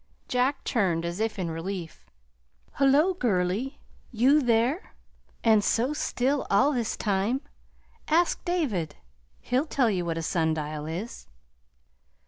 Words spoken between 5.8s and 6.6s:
still